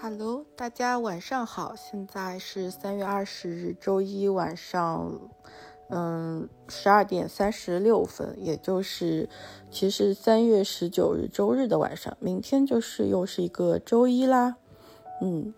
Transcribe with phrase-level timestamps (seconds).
[0.00, 5.12] Hello，大家晚上好，现在是三月二十日周一晚上，
[5.88, 9.28] 嗯，十二点三十六分，也就是
[9.72, 14.54] 其实三月十九日周日的晚上，明天就是又是一个周一啦。
[15.20, 15.52] 嗯，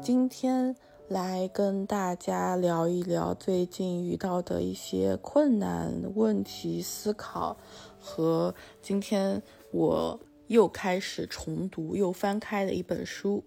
[0.00, 0.76] 今天
[1.08, 7.56] 来跟大家聊一聊最近遇到的一些困难问题思考，
[8.00, 9.42] 和今天
[9.72, 13.42] 我又开始重读又翻开的一本书。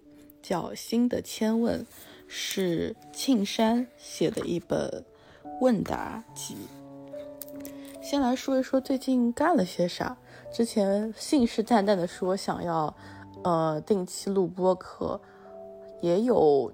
[0.46, 1.80] 叫《新的千问》，
[2.28, 5.04] 是庆山写的一本
[5.60, 6.56] 问答集。
[8.00, 10.16] 先来说一说最近干了些啥。
[10.52, 12.94] 之前信誓旦旦的说想要，
[13.42, 15.20] 呃，定期录播课，
[16.00, 16.72] 也有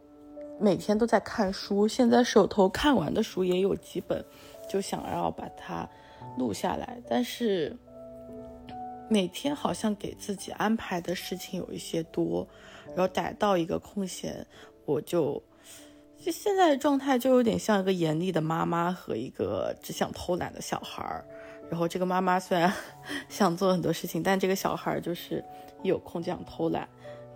[0.60, 1.88] 每天都在看书。
[1.88, 4.22] 现在手头看完的书也有几本，
[4.68, 5.88] 就想要把它
[6.36, 7.00] 录下来。
[7.08, 7.74] 但是
[9.12, 12.48] 每天好像给自己安排的事情有一些多。
[12.94, 14.46] 然后逮到一个空闲，
[14.84, 15.42] 我就
[16.18, 21.24] 就现在的状态就有点像一个严厉的妈妈和一个只想偷懒的小孩儿。
[21.70, 22.70] 然后这个妈妈虽然
[23.30, 25.42] 想做很多事情，但这个小孩儿就是
[25.82, 26.86] 一有空就想偷懒。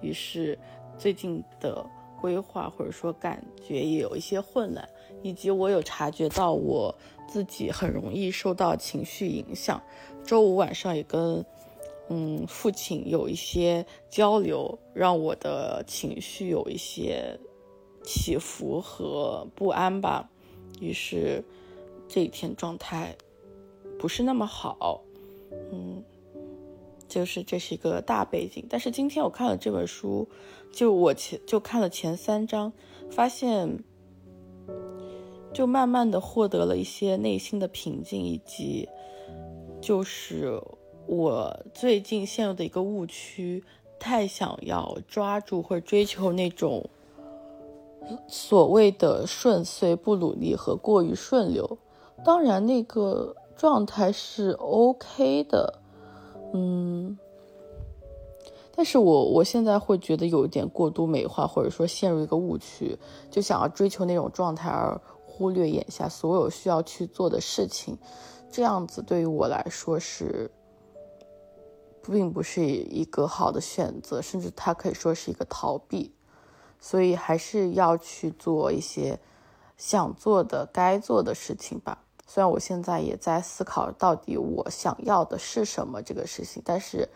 [0.02, 0.58] 于是
[0.98, 1.82] 最近的
[2.20, 4.86] 规划或者说感觉也有一些混乱，
[5.22, 6.94] 以及我有察觉到我
[7.26, 9.80] 自己很容易受到情绪影响。
[10.22, 11.42] 周五晚上也跟。
[12.08, 17.36] 嗯，父亲有一些交流，让我的情绪有一些
[18.04, 20.30] 起伏和不安吧。
[20.80, 21.42] 于是
[22.06, 23.12] 这一天状态
[23.98, 25.02] 不是那么好。
[25.72, 26.00] 嗯，
[27.08, 28.64] 就是这是一个大背景。
[28.70, 30.28] 但是今天我看了这本书，
[30.72, 32.72] 就我前就看了前三章，
[33.10, 33.82] 发现
[35.52, 38.88] 就慢慢的获得了一些内心的平静，以及
[39.82, 40.62] 就是。
[41.06, 43.62] 我最近陷入的一个误区，
[43.98, 46.90] 太想要抓住或追求那种
[48.26, 51.78] 所谓的顺遂、不努力和过于顺流。
[52.24, 55.78] 当然，那个状态是 OK 的，
[56.52, 57.16] 嗯，
[58.74, 62.98] 但是我我现在会觉得有一点过度美化，或者说陷入一个误区，
[63.30, 67.96] 就想要追求那种状态，而忽略眼下所有需要去做的事情。
[68.50, 70.50] 这样子对于我来说是。
[72.10, 76.12] 并不是一个好的选择，甚至它可以说是一个逃避，
[76.80, 79.18] 所以还是要去做一些
[79.76, 82.02] 想做的、该做的事情吧。
[82.26, 87.08] 虽然我现在也在思考到底我想要的是什么这个事情，但是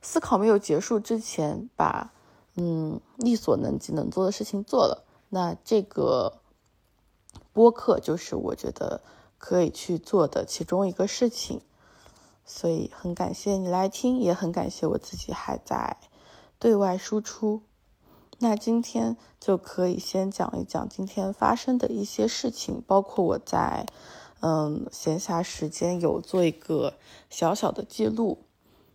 [0.00, 2.12] 思考没有结束之前，把
[2.56, 6.38] 嗯力所能及能做的事情做了，那这个
[7.52, 9.02] 播客就是我觉得
[9.36, 11.60] 可以去做的其中一个事情。
[12.50, 15.98] 所以很感谢你来听，也很感谢我自己还在
[16.58, 17.60] 对外输出。
[18.38, 23.84] 那今天就可以先讲一讲今天发生的一些事情，包括我在
[24.40, 26.94] 嗯闲暇时间有做一个
[27.28, 28.38] 小小的记录。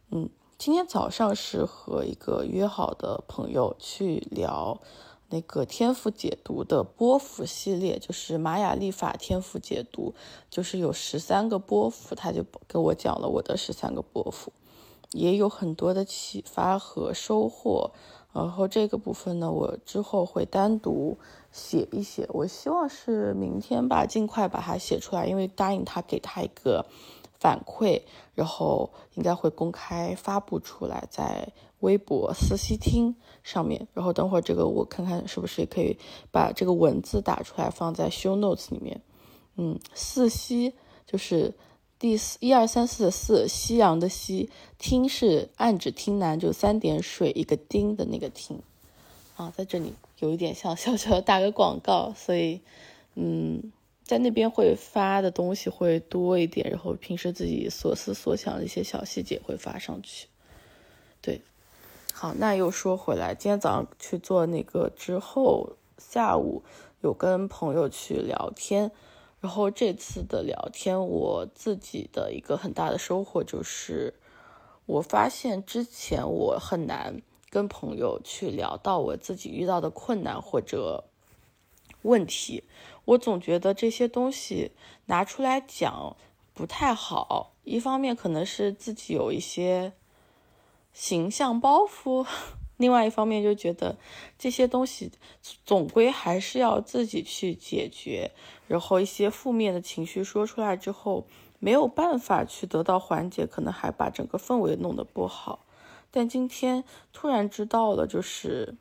[0.09, 4.81] 嗯，今天早上是和一个约好的朋友去聊。
[5.29, 10.13] 那个天赋解读的波幅系列，就是玛雅历法天赋解读，
[10.49, 14.53] 就是有十三个波幅，他就给我讲了我的十三个波幅，
[15.11, 17.91] 也有很多的启发和收获。
[18.31, 21.17] 然后这个部分呢，我之后会单独
[21.51, 26.85] 写一写，我希望是明天吧，尽快把它写出来，因为答应他给他一个
[27.39, 28.03] 反馈，
[28.35, 31.51] 然后应该会公开发布出来，在。
[31.83, 33.13] 微博私西听
[33.43, 35.97] 上面，然后等会儿这个我看看是不是也可以
[36.31, 39.01] 把这个文字打出来放在 show notes 里面。
[39.57, 40.73] 嗯，四西
[41.05, 41.53] 就是
[41.99, 48.61] 第四一二三四的四，夕阳的夕，听是暗指听南，就三点水一个丁的那个听。
[49.35, 52.61] 啊，在这里有一点像小小的打个广告，所以
[53.15, 53.73] 嗯，
[54.03, 60.27] 在那边会发的东西会多一点，然后平时自己所思所想的一些小细节会发上去。
[61.21, 61.41] 对。
[62.23, 66.63] 好，那又说回来，今天早上去做那个之后，下午
[67.01, 68.89] 有跟朋友去聊天，
[69.41, 74.13] 然后这次的聊天，我自己的一个很大的收获就是，
[74.85, 81.03] 我发现之前我很难跟朋友去聊到我自己遇到的困难或者
[82.03, 82.63] 问题，
[83.03, 84.71] 我总觉得这些东西
[85.07, 86.15] 拿出来讲
[86.53, 89.91] 不太好，一方面可能是自己有一些。
[90.93, 92.25] 形象包袱，
[92.77, 93.97] 另外一方面就觉得
[94.37, 95.11] 这些东西
[95.65, 98.31] 总归还是要自己去解决，
[98.67, 101.25] 然后一些负面的情绪说出来之后
[101.59, 105.65] 没有办法去得到缓解，可能还把整个氛围弄得不好。
[106.11, 108.75] 但今天突然知道了，就是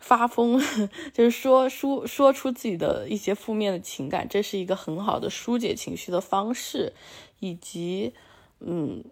[0.00, 0.58] 发疯，
[1.12, 6.94] 就是说说说出自己的一些负面的情感，这是一个很好的疏解情绪的方式，
[7.40, 8.14] 以及
[8.60, 9.04] 嗯，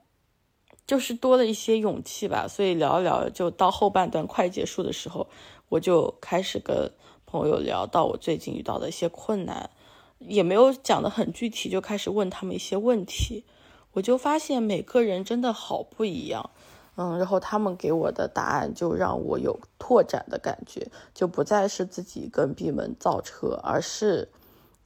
[0.87, 2.47] 就是多了一些勇气吧。
[2.49, 5.27] 所以聊一聊，就到后半段快结束的时候，
[5.69, 6.91] 我就开始跟
[7.27, 9.71] 朋友聊到我最近遇到的一些困难，
[10.19, 13.45] 也没有讲的很具体，就开始问他们一些问题。
[13.93, 16.51] 我就发现每个人真的好不一样。
[16.97, 24.29] 嗯，然后他们给我的答案就让我有拓展的感觉，就不再是自己跟闭门造车，而是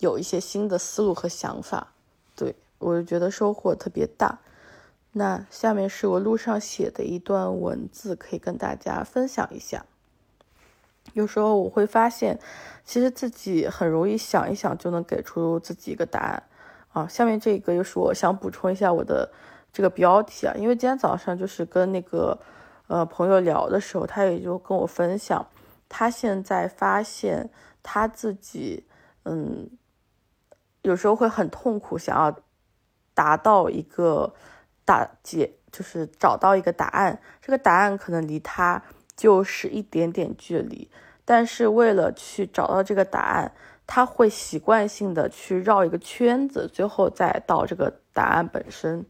[0.00, 1.92] 有一些新的思路和想法。
[2.34, 4.38] 对我就觉得收获特别大。
[5.12, 9.84] 那下面是我路上写的一段文字，可以跟大家分享一下。
[11.14, 12.38] 有时候我会发现，
[12.84, 16.42] 其实自己很容易想一想就能给出自己一个答案。
[16.92, 19.30] 啊，下面这个又是我想补充一下我的。
[19.70, 22.36] 这个标题啊，因为今天早上就是跟那个
[22.86, 25.46] 呃朋友聊的时候，他也就跟我分享，
[25.90, 27.50] 他现在发现
[27.82, 28.86] 他自己
[29.24, 29.68] 嗯
[30.80, 32.34] 有时候会很痛苦，想要
[33.12, 34.34] 达到一个
[34.88, 38.82] 大解，就是找到一个答案，这个答案可能离他
[39.14, 40.90] 就是一点点距离，
[41.26, 43.52] 但是为了去找到这个答案，
[43.86, 49.04] 他会习惯性的去绕一个圈子，最后再到这个答案本身。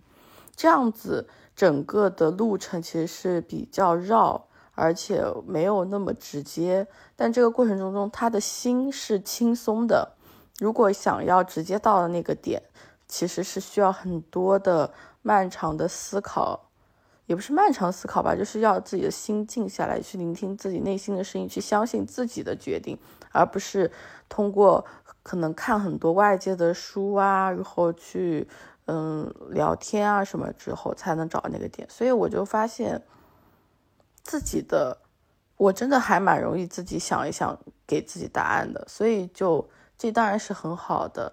[0.56, 6.88] 这样子整个的路程其实是比较绕，而且没有那么直接。
[7.14, 10.16] 但这个过程中中，他的心是轻松的。
[10.58, 12.60] 如果想要直接到的那个点，
[13.06, 14.92] 其实是需要很多的
[15.22, 16.70] 漫长的思考，
[17.26, 22.98] 也不是漫长思考吧，就是要自己的心静下来，去聆听自己内心的声音，去相信自己的决定，
[23.32, 23.90] 而不是
[24.28, 24.84] 通过
[25.22, 28.48] 可能看很多外界的书啊，然后去。
[28.90, 33.02] 嗯，聊天啊什么之后才能找那个点，所以我就发现
[34.22, 34.96] 自己的
[35.58, 39.68] 我真的还蛮容易自己想一想给自己答案的，所以就
[39.98, 41.30] 这当然是很好的，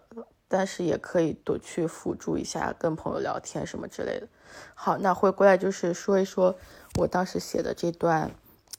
[0.48, 4.28] 但是也可以多去辅助一下跟朋友聊天什么之类的。
[4.74, 6.56] 好，那回过来就是说一说
[7.00, 8.32] 我当时写的这段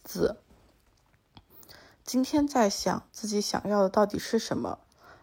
[0.04, 0.36] 字，
[2.04, 4.78] 今天在想自己想要的到底是什么。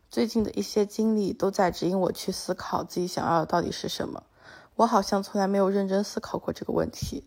[0.10, 4.24] 最近的一些经历都在指引我去思考自己想要的到底是什么。
[4.75, 7.25] 我好像从来没有认真思考过这个问题，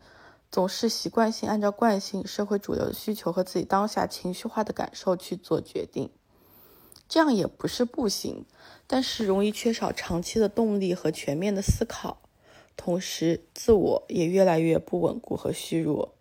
[0.53, 6.13] 总是习惯性按照惯性、社会主流的需求和自己当下情绪化的感受去做决定。
[7.09, 8.45] 这样也不是不行，
[8.87, 12.19] 但是容易缺少长期的动力和全面的思考，
[12.77, 16.15] 同时自我也越来越不稳固和虚弱。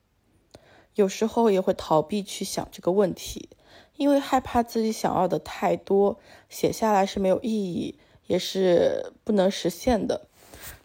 [0.95, 3.49] 有时候也会逃避去想这个问题。
[3.97, 7.97] 因为害怕自己想要的太多，写下来是没有意义，
[8.27, 10.27] 也是不能实现的。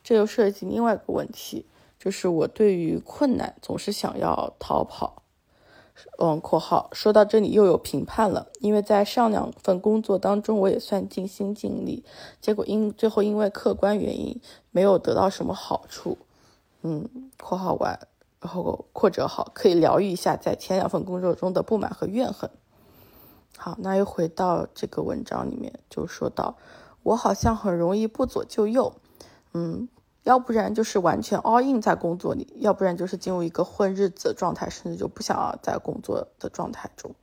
[0.05, 1.67] 这又涉及另外一个问题，
[1.99, 5.25] 就是我对于困难总是想要逃跑。
[6.19, 12.05] 嗯，括号说到这里又有评判了，因为在上两份工作当中，我也算尽心尽力，
[12.41, 16.19] 结果因最后因为客观原因没有得到什么好处。
[16.83, 17.09] 嗯，
[17.39, 17.99] 括号完，
[18.41, 22.51] 然后扩折好可以疗愈一下在前两份工作中的不满和怨恨。
[23.59, 26.57] 好，那又回到这个文章里面，就说到
[27.03, 28.95] 我好像很容易不左就右，
[29.53, 29.89] 嗯，
[30.23, 37.15] 要不然就是完全 all in 在工作里，要不然就是进入一个混日子的状态，甚至就不想要在工作的状态中。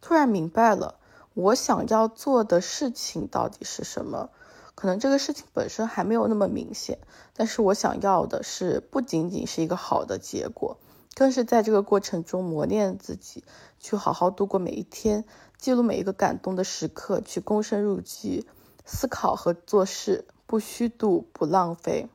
[0.00, 0.96] 突然明白了，
[1.34, 4.30] 我想要做的事情到底是什么？
[4.74, 6.98] 可能这个事情本身还没有那么明显，
[7.34, 10.78] 但是我想要的是不仅仅是一个好的结果。
[11.14, 13.44] 更是在这个过程中磨练自己，
[13.78, 15.24] 去好好度过每一天，
[15.58, 18.46] 记录每一个感动的时刻，去躬身入局，
[18.86, 22.08] 思考和做事，不虚度，不浪费。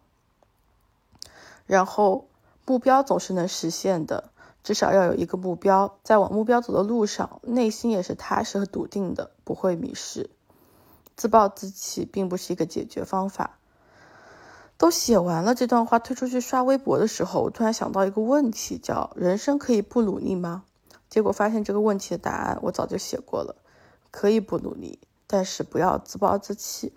[1.66, 2.28] 然后
[2.66, 4.30] 目标总是能实现的，
[4.62, 10.30] 至少要有一个目标，在往目标走的路上，内心也是踏实和笃定的，不会迷失。
[11.16, 13.58] 自暴自弃并不是一个解决方法。
[14.78, 20.66] 都写完了这段话，推出去刷微博的时候，我突然想到一个问题，叫“人生可以不努力吗？”
[21.10, 23.56] 结果发现这个问题的答案我早就写过了，
[24.12, 26.92] 可以不努力，但是不要自暴自弃。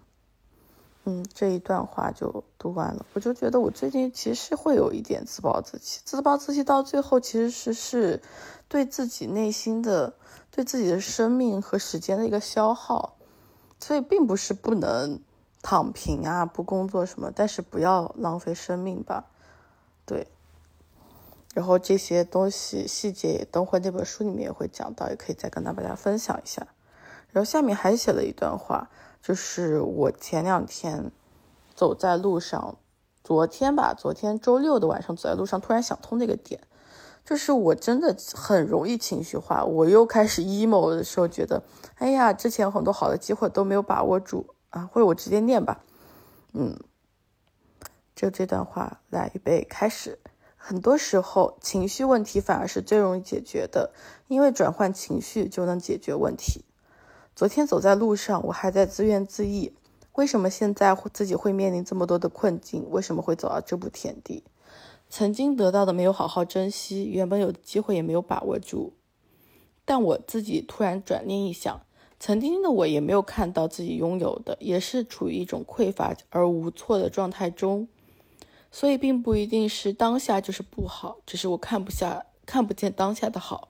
[1.09, 8.23] 嗯，这一段话就读完了，我就觉得我最近其实会有一点自暴自弃，自暴自弃到最后其实是是
[8.69, 10.12] 对自己内心的、
[10.50, 13.17] 对自己的生命和时间的一个消耗，
[13.81, 15.19] 所以并不是不能。
[15.61, 19.25] 躺平啊，不工作什么，但是不要浪费生命吧，
[20.07, 20.29] 对。
[21.53, 26.69] 然后这些东西细节，等会那本书里面也会讲到，也可以再跟大家分享一下。
[27.33, 28.88] 然后下面还写了一段话，
[29.22, 31.10] 就是我前两天
[31.75, 32.78] 走在路上，
[33.22, 36.60] 昨天吧，昨天周六的晚上走在路上，突然想通那个点，
[37.25, 41.62] 就是我真的很容易情绪化，我又开始 emo 的时候，觉得，
[41.96, 45.84] 哎呀，之前很多好的机会都没有把握住啊，或者我直接念吧，
[46.54, 46.78] 嗯，
[48.14, 50.18] 就这段话来预备开始。
[50.56, 53.92] 很多时候，情绪问题反而是最容易解决的，
[54.26, 56.64] 因为转换情绪就能解决问题。
[57.38, 59.71] 昨天走在路上，我还在自怨自艾，
[60.14, 62.90] 为什么现在自己会面临这么多的困境？
[62.90, 64.42] 为什么会走到这步田地？
[65.09, 68.92] 曾经得到的没有好好珍惜，原本有的机会也没有把握住。
[69.85, 71.80] 但我自己突然转念一想，
[72.18, 77.87] 曾经的我也没有看到自己拥有的，也是处于一种匮乏而无措的状态中。
[78.73, 83.68] 所以并不一定是当下就是不好，只是我看不下、看不见当下的好。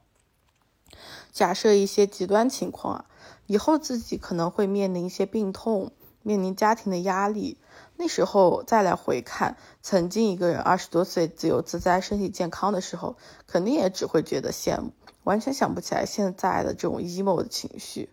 [1.31, 3.05] 假设一些极端情况啊，
[3.49, 5.91] 以后自己可能会面临一些病痛，
[6.23, 7.57] 面临家庭的压力。
[7.97, 14.93] 那时候再来回看，曾经一个人二十多岁自由自在、身体健康的时候，肯定也只会觉得羡慕，
[15.25, 18.11] 完全想不起来现在的这种 emo 的情绪。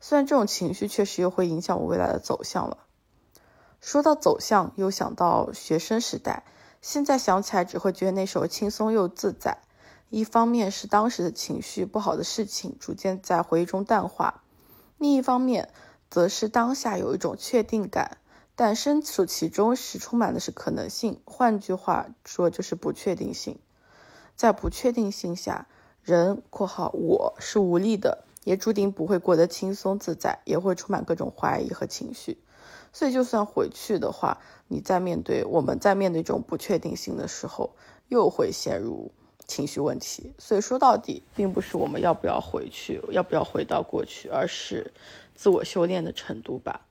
[0.00, 2.78] 虽然这种情绪确实又会影响我未来的走向了。
[3.80, 6.42] 说到走向，又想到学生时代，
[6.80, 9.58] 现在想起来只会觉得那时候轻松又自在。
[10.10, 14.41] 一方面是当时的情绪不好的事情逐渐在回忆中淡化，
[15.02, 15.68] 另一方面
[16.08, 18.18] 则是当下有一种确定感。
[18.54, 21.20] 但身处其中时，充满的是可能性。
[21.24, 23.58] 换句话说，就是不确定性。
[24.36, 25.66] 在不确定性下，
[26.02, 32.38] 人（括号我是无力的），也注定不会过得轻松自在，也会充满各种怀疑和情绪。
[32.92, 37.74] 所以，就算回去的话，你在面对我们在面对这种不确定性的时候，
[38.06, 39.10] 又会陷入
[39.46, 40.32] 情绪问题。
[40.38, 44.92] 所以说到底，并不是我们要不要回去，要不要回到过去，而是
[45.34, 46.86] 自我修炼的程度吧。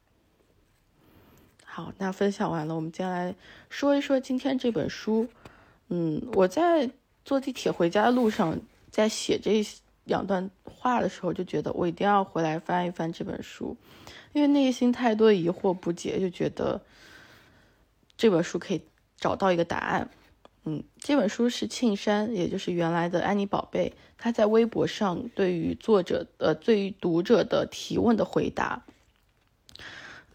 [1.66, 3.34] 好，那分享完了，我们接下来
[3.70, 5.28] 说一说今天这本书。
[5.88, 6.90] 嗯，我在
[7.26, 9.66] 坐地铁回家的路上，在写这
[10.06, 13.76] 两段话的时候，就觉得我一定要回来翻一翻这本书，
[14.34, 16.82] 因为内心太多疑惑不解，就觉得
[18.18, 18.82] 这本书可以
[19.18, 20.10] 找到一个答案。
[20.64, 28.84] 嗯，这本书是庆山，也就是原来的安妮宝贝，他在微博上对于作者呃，对于读者的提问的回答。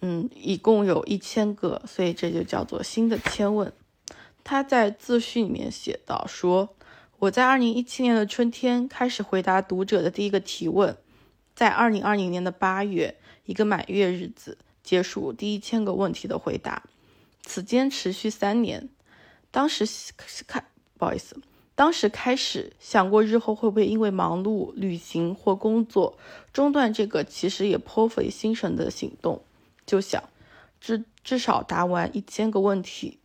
[0.01, 3.73] 嗯，一共有一千个，所以这就叫做新的千问。
[4.43, 6.75] 他在自序里面写到说
[7.21, 10.97] ：“我在二零一七年的春天开始回答读者的第一个提问，
[11.55, 16.83] 在二零二零年的八月，一个满月日子结束第一千个问题的回答。
[17.43, 18.89] 此间持续三年。
[19.51, 19.87] 当时
[20.47, 20.65] 开，
[20.99, 21.37] 不好意思，
[21.75, 26.19] 当时开始想过日后会不会因为忙碌、旅行或工作
[26.53, 29.43] 中断这个其实也颇费心神的行动。”
[29.87, 30.23] 就想，
[30.81, 33.21] 至至少答完一千个问题，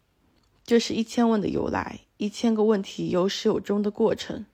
[0.63, 4.46] 这是一千问的由来，一千个问题有始有终的过程。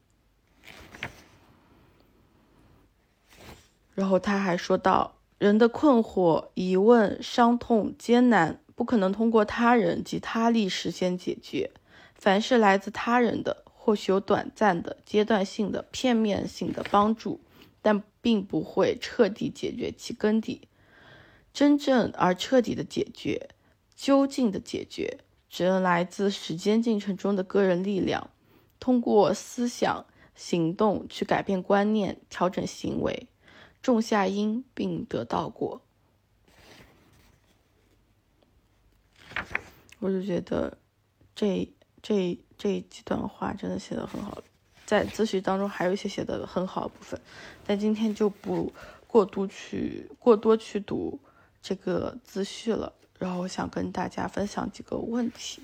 [3.94, 11.72] 然后他还说到，人的困惑、疑问、伤痛、艰难，不可能通过他人及他力实现解决。
[12.14, 17.42] 凡是来自他人的，或许有短暂的、阶段性的、片面性的帮助，
[17.82, 20.68] 但并不会彻底解决其根底。
[21.52, 23.50] 真正而彻底的解决，
[23.96, 25.18] 究竟的解决，
[25.50, 28.30] 只能来自时间进程中的个人力量，
[28.80, 30.06] 通过思想、
[30.36, 33.28] 行动去改变观念，调整行为，
[33.82, 35.82] 种下因并得到果。
[40.00, 40.78] 我就觉得，
[41.36, 41.70] 这
[42.02, 44.42] 这这几段话真的写的很好，
[44.86, 47.20] 在自序当中还有一些写的很好的部分，
[47.66, 48.74] 但今天就不
[49.08, 51.20] 过度去过多去读。
[51.60, 55.62] 这个自序了，然后我想跟大家分享几个问题，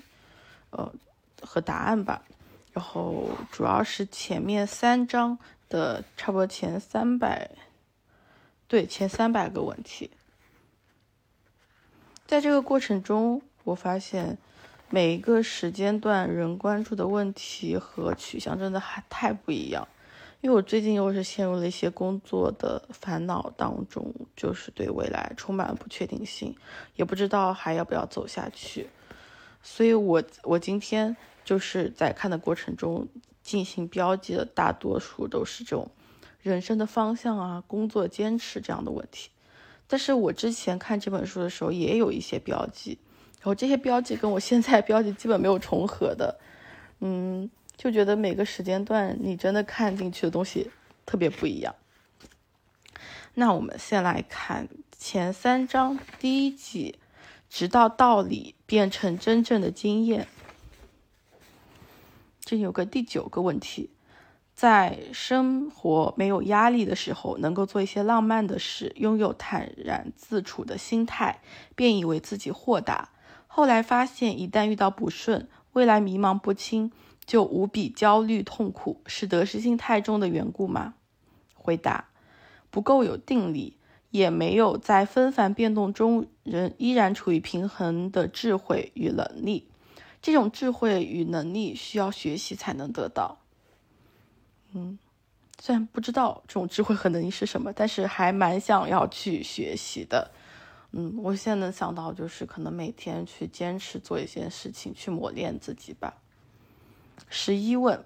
[0.68, 0.92] 呃，
[1.40, 2.22] 和答案吧。
[2.74, 5.38] 然后主要是前面三章
[5.70, 7.50] 的差不多前三百，
[8.68, 10.10] 对，前三百个问题。
[12.26, 14.38] 在这个过程中，我发现
[14.90, 19.88] 每一个时间段人关注的问题和取向真的还太不一样。
[20.40, 26.54] 因为我最近又是陷入了一些工作的烦恼当中，就是对未来充满了不确定性，
[26.96, 28.90] 也不知道还要不要走下去。
[29.62, 31.16] 所以，我我今天
[31.46, 33.08] 就是在看的过程中
[33.42, 35.90] 进行标记的，大多数都是这种
[36.42, 39.30] 人生的方向啊、工作坚持这样的问题。
[39.86, 42.98] 但是我之前看这本书的时候也有一些标记，
[43.44, 46.40] 然后这些标记跟我现在标记基本没有重合的，
[47.00, 47.50] 嗯。
[47.76, 50.70] 就觉得每个时间段你真的看进去的东西
[51.04, 51.74] 特别不一样。
[53.34, 57.00] 那我们先来看前三章第一集，
[57.50, 60.28] 直到道理变成真正的经验。
[62.38, 63.90] 这有个第九个问题：
[64.54, 71.40] 在生活没有压力的时候，能够做一些浪漫的事，拥有坦然自处的心态，
[71.74, 73.10] 便以为自己豁达。
[73.56, 76.90] 后来发现，一旦遇到不顺，未来迷茫不清，
[77.24, 80.94] 就无比焦虑痛苦，是得失心太重的缘故吗？
[81.54, 82.08] 回答：
[82.72, 83.76] 不够有定力，
[84.10, 89.68] 也没有在纷繁变动中仍依然处于平衡的智慧与能力。
[90.20, 93.38] 这种智慧与能力需要学习才能得到。
[94.72, 94.98] 嗯，
[95.60, 100.32] 虽然不知道这种智慧和能力是什么，但是还蛮想要去学习的。
[100.96, 106.14] 嗯，我现在能想到就是可能每天去坚持做一些事情，去磨练自己吧。
[107.28, 108.04] 十一问：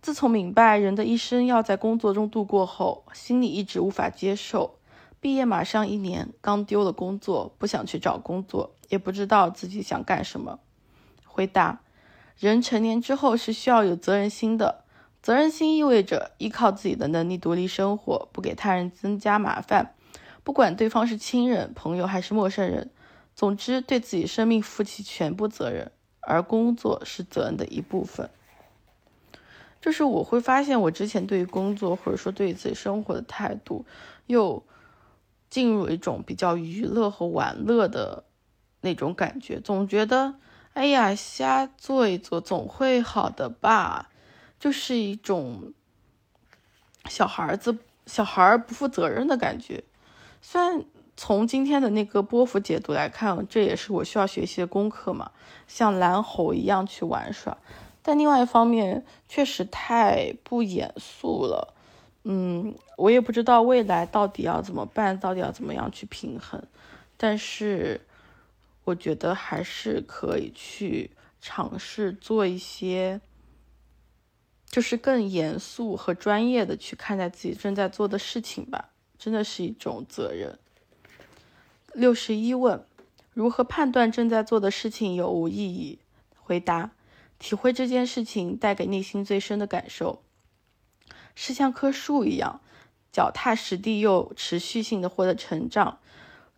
[0.00, 4.78] 自从明白人的一生要在工作中度过后，心里一直无法接受。
[5.20, 10.58] 毕业马上一年，刚丢了工作，不想去找工作，也不知道自己想干什么。
[11.26, 11.82] 回答：
[12.38, 14.84] 人成年之后是需要有责任心的。
[15.20, 19.94] 责任心意味着依靠自己的能力独立生活，不给他人增加麻烦，
[20.44, 22.90] 不管对方是亲人、朋友还是陌生人，
[23.34, 25.92] 总之对自己生命负起全部责任。
[26.24, 28.30] 而工作是责任的一部分。
[29.80, 33.84] 就是我会发现，我之前对于工作或者说对于自己生活的态度，
[34.26, 34.64] 又
[35.50, 38.22] 进入一种比较娱乐和玩乐的
[38.82, 40.36] 那种感觉，总觉得
[40.74, 44.10] 哎呀，瞎做一做总会好的吧。
[44.60, 45.74] 就是一种
[47.08, 49.82] 小孩子、小孩不负责任的感觉。
[50.42, 50.84] 虽然
[51.16, 55.30] 从今天的那个波幅解读来看，这也是我需要学习的功课嘛，
[55.66, 57.56] 像蓝猴一样去玩耍。
[58.02, 61.72] 但另外一方面，确实太不严肃了。
[62.24, 66.62] 嗯，我也不知道未来到底要怎么办，到底要怎么样去平衡。
[67.16, 68.00] 但是，
[68.84, 73.20] 我觉得还是可以去尝试做一些。
[74.66, 78.88] 就是更严肃和专业的去看待自己正在做的事情吧，
[79.22, 80.58] 真的是一种责任。
[81.92, 82.84] 六十一问：
[83.32, 86.00] 如何判断正在做的事情有无意义？
[86.34, 86.90] 回答：
[87.38, 90.22] 体会这件事情带给内心最深的感受，
[91.36, 92.60] 是像棵树一样，
[93.12, 96.00] 脚踏实地又持续性的获得成长，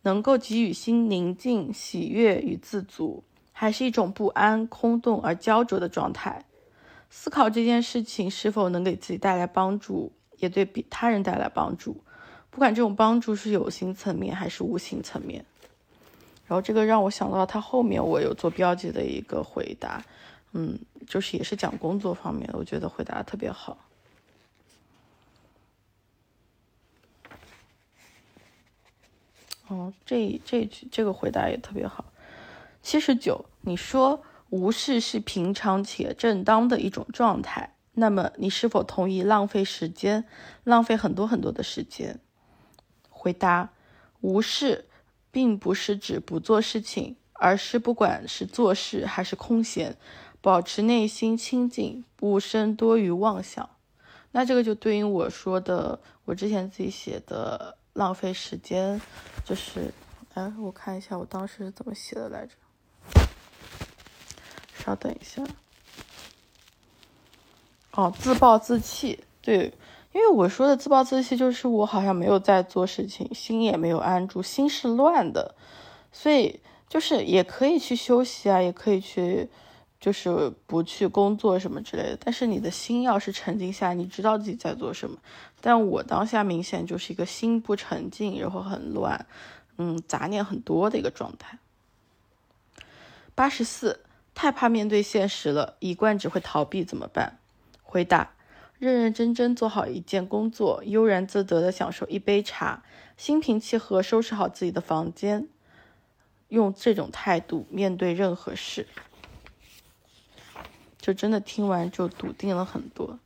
[0.01, 6.47] 能够给予心宁静、喜悦与自足，还是一种不安、空洞而焦灼的状态？
[7.11, 12.03] 思考这件事情是否能给自己带来帮助，也对比他人带来帮助，
[12.55, 15.45] 不管这种帮助是有形层面还是无形层面。
[16.47, 20.01] 然后这个让我想到他后面我有做标记的一个回答，
[20.53, 23.77] 嗯，就是也是讲工作方面的，我觉得回答特别好。
[29.67, 32.05] 哦，这这句这个回答也特别好。
[32.83, 34.23] 七十九，你说。
[34.51, 40.25] 无视是平常且正当的一种状态，那么你是否同意浪费时间，
[40.63, 42.21] 浪费很多很多的时间？
[43.25, 43.71] 回答：
[44.21, 44.85] 无视
[45.31, 49.97] 并不是指不做事情，而是不管是做事还是空闲，
[50.43, 53.71] 保持内心清净，不生多余妄想。
[54.33, 59.01] 那这个就对应我说的，我之前自己写的浪费时间，
[59.43, 59.95] 就是，
[60.35, 62.53] 哎，我看一下我当时是怎么写的来着。
[64.75, 65.43] 稍等一下，
[67.93, 69.73] 哦，自暴自弃，对，
[70.15, 75.55] 因为我说的自暴自弃，就是我好像没有在做事情，心也没有安住，心是乱的，
[76.13, 79.51] 所以就是也可以去休息啊，也可以去，
[80.01, 82.19] 就是不去工作什么之类的。
[82.19, 85.19] 但是你的心要是沉静下，你知道自己在做什么。
[85.61, 89.27] 但我当下明显就是一个心不沉静，然后很乱，
[89.77, 91.59] 嗯，杂念很多的一个状态。
[93.35, 94.01] 八十四。
[94.37, 97.39] 太怕面对现实了，一贯只会逃避，怎么办？
[97.85, 98.34] 回答：
[98.85, 102.83] 认认真真做好一件工作，悠然自得的享受一杯茶，
[103.17, 105.49] 心平气和收拾好自己的房间，
[106.49, 108.87] 用这种态度面对任何事，
[110.99, 113.19] 就真的听完就笃定了很多。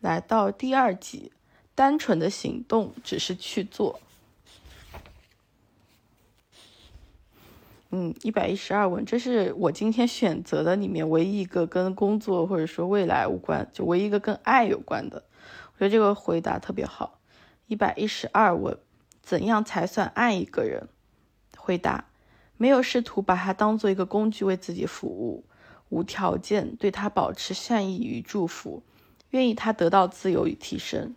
[0.00, 1.30] 来到第二集，
[1.76, 4.00] 单纯的行动只是去做。
[7.94, 15.22] 嗯，一百一十二问，这是我今天选择的里面唯一一个跟工作或者说未来无关，就唯一一个跟爱有关的。
[15.74, 17.20] 我觉得这个回答特别好。
[17.66, 18.78] 一百一十二问，
[19.20, 20.88] 怎样才算爱一个人？
[21.58, 22.06] 回答：
[22.56, 25.44] 没有试图把他当做一个工具为自己服务，
[25.90, 28.82] 无条件对他保持善意与祝福，
[29.30, 31.14] 愿意他得到自由与提升。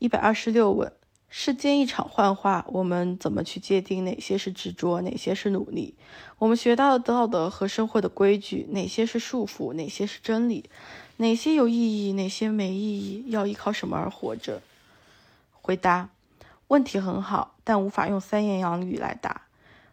[0.00, 0.90] 一百二十六问：
[1.28, 5.94] 世间一场幻化，我们怎么去界定哪些是执着，哪些是努力？
[6.38, 10.70] 我们学到的道德和生活的规矩，哪些是束缚，哪些是真理？
[11.18, 13.24] 哪些有意义，哪些没意义？
[13.28, 14.62] 要依靠什么而活着？
[15.52, 16.08] 回答：
[16.68, 19.42] 问题很好，但无法用三言两语来答。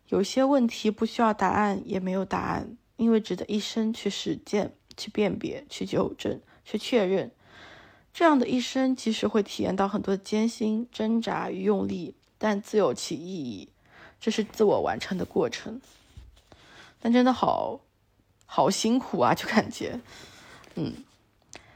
[0.08, 7.30] 有些问题不需要答案，也没有答案，因为值得一生去实践、去辨别、去纠正、去确认。
[8.18, 13.70] 这样的一生，即使会体验到很多的艰辛、挣扎与用力，但自有其意义。
[14.20, 15.80] 这是自我完成的过程，
[17.00, 17.80] 但真的好
[18.48, 20.02] 好辛苦啊，就感觉，
[20.74, 20.96] 嗯，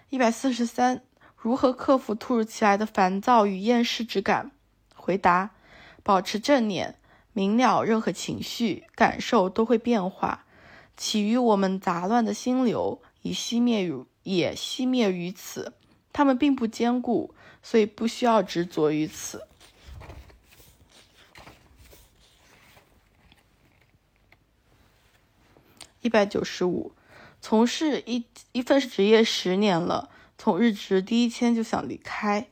[0.09, 1.03] 一百四十三，
[1.37, 4.49] 如何克服突如其来的烦躁与厌世之感？
[4.95, 5.51] 回答：
[6.01, 6.95] 保持正念，
[7.33, 10.45] 明了任何情绪感受都会变化，
[10.97, 15.73] 起于我们杂乱的心流，已熄灭于也熄灭于此。
[16.13, 19.47] 他们并不坚固，所以不需要执着于此。
[26.01, 26.93] 一百九十五，
[27.41, 32.47] 从事一一份职业十年了，从日职第一天就想离开，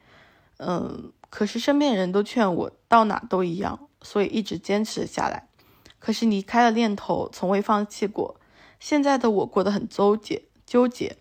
[0.57, 5.47] 嗯，可是身边人都劝我到哪都一样，所以一直坚持下来。
[5.97, 8.39] 可是离开的念头从未放弃过。
[8.79, 11.17] 现在的我过得很纠结，纠结。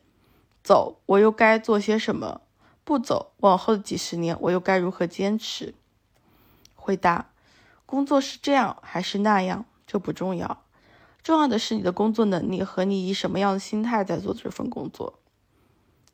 [0.68, 2.42] 走，我又该做些什么？
[2.85, 5.72] 不走，往后的几十年，我又该如何坚持？
[6.74, 7.31] 回答：
[7.87, 10.64] 工作是这样还是那样，这不重要，
[11.22, 15.18] 重要的是你的工作能力和你以什么样的心态在做这份工作。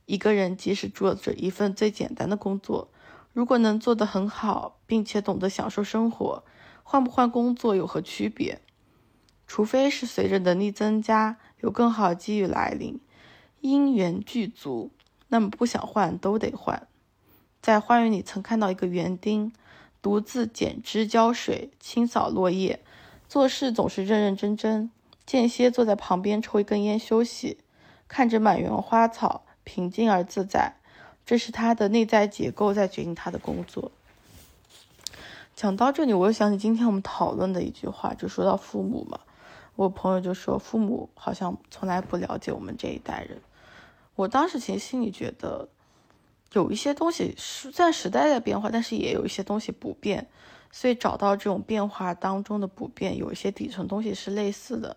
[0.07, 2.93] 一个人即使做着一份最简单的工作，
[3.33, 6.45] 如果能做得很好，并且懂得享受生活，
[6.85, 8.63] 换不换工作有何区别？
[9.49, 13.01] 除非是随着能力增加，有更好的机遇来临。
[13.67, 14.91] 因缘具足，
[15.29, 16.87] 那么不想换都得换。
[17.63, 19.55] 在花园里曾看到一个园丁，
[20.03, 22.81] 独自剪枝浇水、清扫落叶，
[23.27, 24.91] 做事总是认认真真。
[25.25, 27.57] 间歇坐在旁边抽一根烟休息，
[28.07, 30.75] 看着满园花草，平静而自在。
[31.25, 33.91] 这是他的内在结构在决定他的工作。
[35.57, 39.21] 讲到这里，我又想起今天我们讨论的一句话，就说到父母嘛。
[39.75, 43.41] 我朋友就说，父母好像从来不了解我们这一代人。
[44.17, 45.69] 我当时其实心里觉得，
[46.53, 50.29] 有一些东西虽然时代在变化，但是也有一些东西不变，
[50.71, 54.97] 所以找到这种变化当中的不变，有一些底层东西是类似的。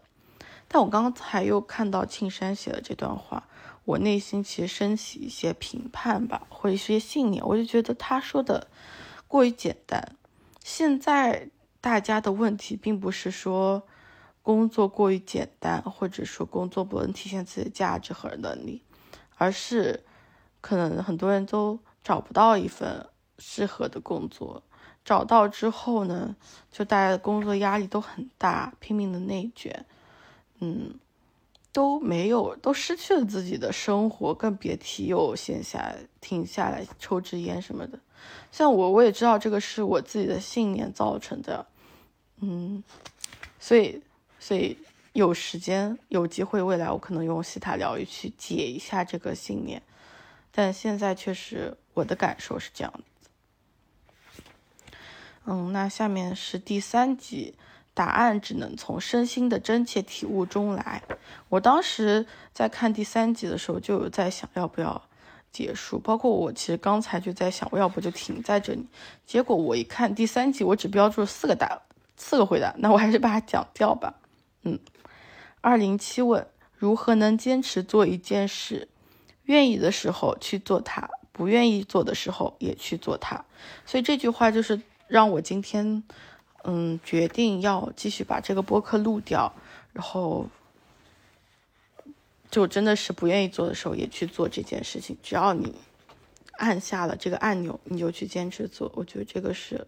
[0.68, 3.48] 但我刚才又看到庆山写的这段话，
[3.86, 8.68] 我内心其实升起一些评判吧，或者是一些信念，我就觉得他说的
[9.28, 10.16] 过于简单。
[10.64, 11.50] 现在
[11.80, 13.82] 大家的问题并不是说
[14.44, 18.84] 工作过于简单，或者说工作不能体现自己的价值和能力。
[19.38, 20.04] 而是，
[20.62, 24.64] 可能很多人都找不到一份适合的工作，
[25.06, 26.36] 找到之后呢，
[26.72, 29.86] 就大家的工作压力都很大，拼命的内卷，
[30.60, 30.96] 嗯，
[31.72, 38.00] 都没有，都失去了自己的生活，更别提有闲暇停下来抽支烟什么的。
[38.52, 41.68] 像我，我也知道这个是我自己的信念造成的，
[42.40, 42.84] 嗯，
[43.60, 44.02] 所以，
[44.40, 44.76] 所以。
[45.18, 49.82] 有时间有机会，未来我可能用西塔疗愈去解一下这个信念，
[50.52, 53.30] 但现在确实我的感受是这样子。
[55.46, 57.56] 嗯，那下面是第三集，
[57.96, 61.02] 答案只能从身心的真切体悟中来。
[61.50, 65.02] 我当时在看第三集的时候，就有在想要不要
[65.52, 68.86] 结束，包括我其实刚才就在想，我要不就停在这里。
[69.26, 71.82] 结果我一看第三集，我只标注了四个答，
[72.18, 74.14] 四个回答，那我还是把它讲掉吧。
[74.62, 74.78] 嗯。
[75.68, 78.88] 二零七问：如何能坚持做一件事？
[79.44, 83.44] 愿意的时候去做它，不愿意做的时候也去做它。
[83.86, 86.02] 所以这句话就是让我今天，
[86.64, 89.54] 嗯，决定要继续把这个播客录掉。
[89.92, 90.48] 然后，
[92.50, 95.18] 就真的是不愿意做的时候也去做这件事情。
[95.22, 95.76] 只要你
[96.54, 98.90] 按下了这个按钮，你就去坚持做。
[98.96, 99.86] 我觉得这个是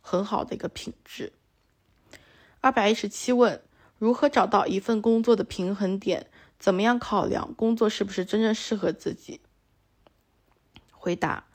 [0.00, 1.32] 很好的一个品质。
[2.60, 3.62] 二百一十七问。
[3.98, 6.26] 如何找到一份工作的平衡点？
[6.58, 9.40] 怎么样考量工作是不是真正适合自己？
[10.90, 11.46] 回答：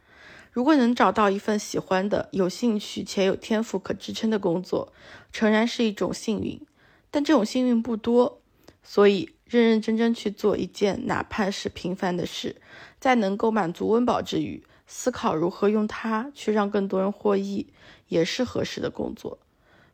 [0.51, 4.93] 如果能找到一份喜欢的、有兴趣且有天赋可支撑的工作，
[5.31, 6.61] 诚然是一种幸运，
[7.09, 8.41] 但这种幸运不多。
[8.83, 12.55] 所以，认认真真去做一件哪怕是平凡的事，
[12.99, 17.73] 在能够满足温饱之余，思考如何用它去让更多人获益，
[18.07, 19.39] 也是合适的工作。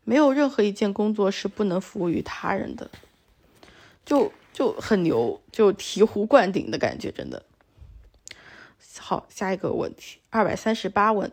[0.05, 2.89] 没有任何一件工作是不能服务于他人的，
[4.05, 7.43] 就就很牛，就醍醐灌顶的感觉，真的。
[8.99, 11.29] 好，下一个问题，二百三十八问：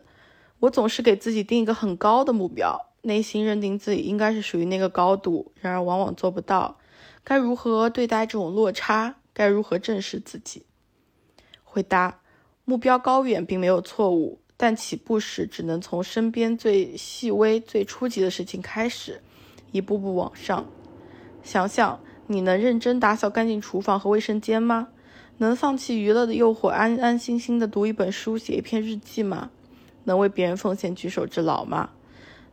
[0.59, 6.79] 我总是给自己定一个很高的目标，内心认定自己应该是属于那个高度，然而往往做不到。
[7.23, 9.17] 该如何对待这种落差？
[9.33, 10.65] 该如何正视自己？
[11.63, 12.21] 回答：
[12.65, 19.21] 目标高远并没有错误，但起步时只能从身边最细微、最初级的事情开始，
[19.73, 20.65] 一步步往上。
[21.43, 21.99] 想想，
[22.29, 24.87] 你能认真打扫干净厨房和卫生间吗？
[25.39, 29.51] 能放弃娱乐的诱惑，安安心心的读一本书、写一篇日记吗？
[30.05, 31.91] 能为别人奉献举手之劳吗？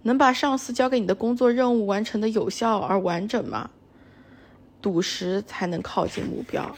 [0.01, 3.69] 能把上司交给你的工作任务完成的有效而完整吗？
[4.81, 6.75] 笃实才能靠近目标。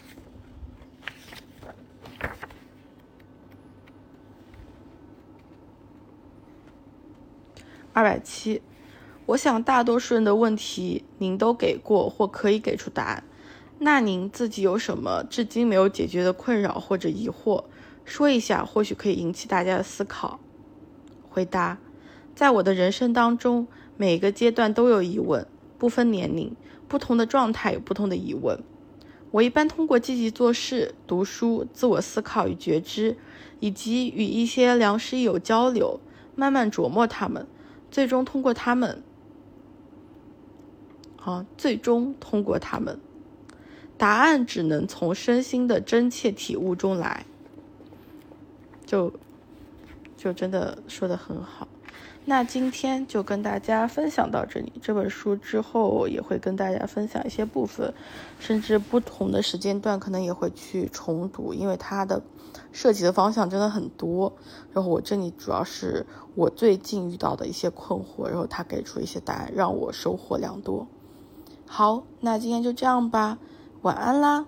[7.93, 8.61] 二百七，
[9.25, 13.23] 我想大多数人的问题您都给过或可以给出答案。
[13.79, 17.65] 那您自己有什么至今没有解决的困扰或者疑惑？
[18.05, 20.39] 说一下，或许可以引起大家的思考。
[21.29, 21.79] 回答：
[22.33, 25.45] 在我的人生当中，每个阶段都有疑问，
[25.77, 26.55] 不分年龄，
[26.87, 28.63] 不同的状态有不同的疑问。
[29.31, 33.17] 我一般通过积极做事、读书、自我思考与觉知，
[33.59, 35.99] 以及与一些良师益友交流，
[36.35, 37.47] 慢慢琢磨他们，
[37.91, 39.03] 最终通过他们，
[41.21, 42.99] 啊，最终通过他们，
[43.97, 47.25] 答案只能从身心的真切体悟中来。
[48.85, 49.13] 就。
[50.17, 51.67] 就真的说的很好，
[52.23, 54.71] 那今天就跟大家分享到这里。
[54.81, 57.93] 这本书之后也会跟大家分享一些部分，
[58.39, 62.21] 甚至不同的时间段可能也会去重读，因为它的
[62.71, 64.31] 涉及的方向真的很多。
[64.71, 66.05] 然后我这里主要是
[66.35, 70.87] 我最近遇到的一些困惑，然后他给出一些答案，让我收获良多。
[71.65, 73.39] 好，那今天就这样吧，
[73.81, 74.45] 晚安啦。